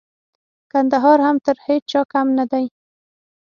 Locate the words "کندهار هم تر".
0.71-1.55